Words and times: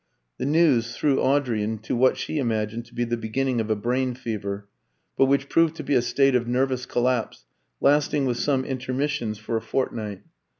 The 0.39 0.47
news 0.47 0.97
threw 0.97 1.21
Audrey 1.21 1.61
into 1.61 1.95
what 1.95 2.17
she 2.17 2.39
imagined 2.39 2.85
to 2.87 2.95
be 2.95 3.03
the 3.03 3.15
beginning 3.17 3.61
of 3.61 3.69
a 3.69 3.75
brain 3.75 4.15
fever, 4.15 4.67
but 5.15 5.27
which 5.27 5.47
proved 5.47 5.75
to 5.75 5.83
be 5.83 5.93
a 5.93 6.01
state 6.01 6.33
of 6.33 6.47
nervous 6.47 6.87
collapse, 6.87 7.45
lasting, 7.79 8.25
with 8.25 8.37
some 8.37 8.65
intermissions, 8.65 9.37
for 9.37 9.55
a 9.57 9.61
fortnight. 9.61 10.23